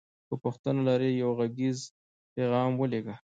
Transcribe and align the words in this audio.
که 0.27 0.33
پوښتنه 0.43 0.81
لری 0.87 1.11
یو 1.21 1.31
غږیز 1.39 1.79
پیغام 2.35 2.71
ولیږه 2.75 3.15